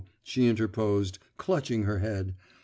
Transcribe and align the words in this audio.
she 0.23 0.47
interposed, 0.47 1.19
clutching 1.37 1.83
her 1.83 1.99
head. 1.99 2.33